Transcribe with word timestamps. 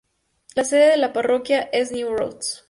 La 0.55 0.63
sede 0.63 0.87
de 0.89 0.97
la 0.97 1.13
parroquia 1.13 1.61
es 1.71 1.91
New 1.91 2.11
Roads. 2.17 2.59